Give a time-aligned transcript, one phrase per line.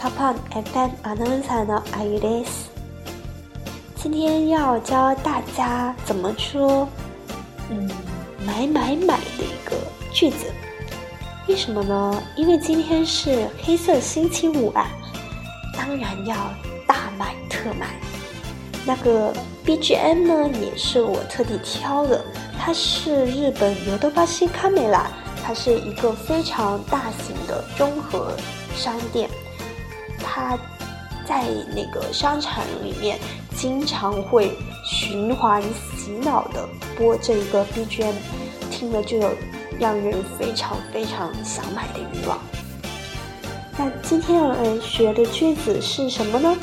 [0.00, 2.70] パパ FM アナウンサーのあゆです。
[3.96, 6.86] 今天要教大家怎么说“
[7.68, 7.90] 嗯，
[8.46, 9.76] 买买买”的一个
[10.12, 10.46] 句子。
[11.48, 12.22] 为什么呢？
[12.36, 14.86] 因为今天是黑色星期五啊，
[15.76, 16.36] 当然要
[16.86, 17.88] 大买特买。
[18.85, 19.33] 那个
[19.65, 22.23] BGM 呢，也是我特地挑的，
[22.59, 25.07] 它是日本尤多巴西卡梅拉，
[25.41, 28.35] 它是一个非常大型的综合
[28.75, 29.29] 商店。
[30.21, 30.57] 它
[31.25, 33.17] 在那个商场里面
[33.55, 34.51] 经常会
[34.83, 38.13] 循环洗脑的播这一个 BGM，
[38.69, 39.29] 听了就有
[39.79, 42.37] 让人非常非常想买的欲望。
[43.77, 46.53] 那今天要来学的句子是什么呢？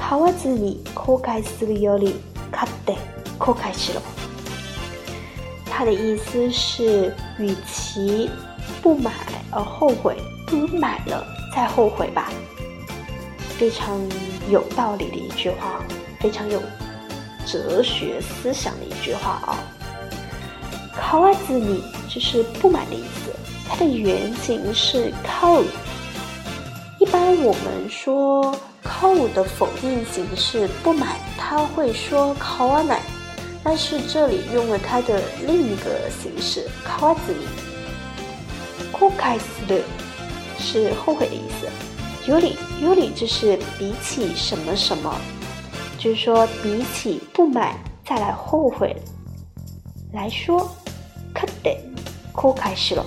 [0.00, 2.14] 卡わずに後悔するより
[2.50, 2.96] 買って
[3.38, 4.00] 後悔しろ。
[5.70, 8.30] 它的意思是，与其
[8.82, 9.12] 不买
[9.50, 11.26] 而后悔，不如买了。
[11.54, 12.30] 再后悔吧，
[13.58, 13.98] 非常
[14.50, 15.80] 有道理的一句话，
[16.20, 16.60] 非常有
[17.46, 19.58] 哲学思想的一句话啊。
[20.94, 23.34] 卡哇兹米就是不买的意思，
[23.66, 25.64] 它的原型是 cow。
[27.00, 28.54] 一般我们说
[28.91, 32.99] cold 的否定形式不满，他会说 c o r n e
[33.63, 37.45] 但是这里用了它的另一个形式 c o s m i
[38.91, 39.81] c o k a i s u
[40.59, 41.67] 是后悔的意思。
[42.29, 45.15] yuri yuri 就是比起什么什么，
[45.97, 47.75] 就是说比起不满
[48.05, 48.95] 再来后悔
[50.13, 50.69] 来说
[51.33, 51.77] k a d e
[52.35, 53.03] c o k a i s u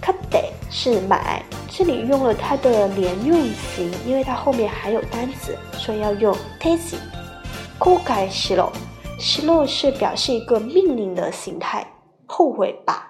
[0.00, 1.42] k a d e 是买。
[1.75, 3.41] 这里用了它的连用
[3.75, 6.95] 型，因为它后面还有单词，所以要用 tesi。
[7.79, 8.71] 扣开始了，
[9.17, 11.85] 失落是表示一个命令的形态，
[12.27, 13.07] 后悔吧。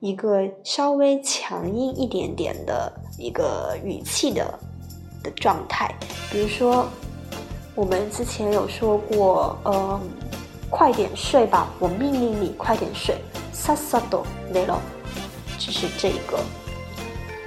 [0.00, 4.58] 一个稍微强硬一点点的一个语气的
[5.22, 5.90] 的状态，
[6.30, 6.86] 比如说，
[7.74, 9.98] 我们之前有说过，嗯，
[10.68, 13.16] 快点睡吧，我命令你快点睡，
[13.54, 14.76] さっさと寝ろ，
[15.58, 16.38] 就是这个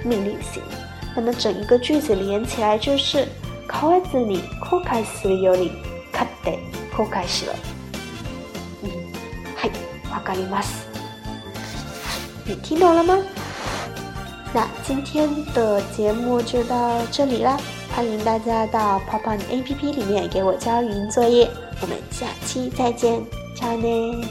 [0.04, 0.62] 命令型。
[1.16, 3.26] 那么整一个句子连起来就是，
[3.66, 5.72] 可わずに後悔するより
[6.12, 6.58] 買って
[6.92, 7.52] 後悔しろ。
[8.82, 8.90] 嗯，
[9.56, 9.70] はい、
[10.10, 10.86] わかります。
[12.46, 13.18] 你听懂了吗？
[14.54, 17.58] 那今天的节目就到这里啦！
[17.94, 21.50] 欢迎大家到泡泡 A P P 里面给我交语音作业，
[21.82, 23.20] 我们下期再见，
[23.54, 24.24] 加油呢！